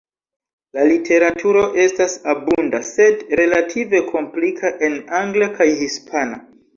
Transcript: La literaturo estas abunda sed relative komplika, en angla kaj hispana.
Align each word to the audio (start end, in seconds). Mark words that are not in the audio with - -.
La 0.75 0.83
literaturo 0.91 1.59
estas 1.83 2.15
abunda 2.33 2.79
sed 2.87 3.21
relative 3.41 4.01
komplika, 4.07 4.73
en 4.89 4.97
angla 5.19 5.51
kaj 5.61 5.69
hispana. 5.83 6.41